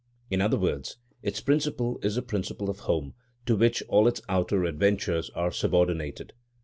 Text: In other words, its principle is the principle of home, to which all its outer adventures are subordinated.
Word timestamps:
In 0.31 0.41
other 0.41 0.57
words, 0.57 0.97
its 1.21 1.41
principle 1.41 1.99
is 2.01 2.15
the 2.15 2.23
principle 2.23 2.71
of 2.71 2.79
home, 2.79 3.13
to 3.45 3.55
which 3.55 3.83
all 3.87 4.07
its 4.07 4.19
outer 4.27 4.63
adventures 4.63 5.29
are 5.35 5.51
subordinated. 5.51 6.33